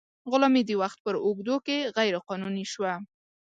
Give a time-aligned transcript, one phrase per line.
[0.31, 2.93] غلامي د وخت په اوږدو کې غیر قانوني شوه.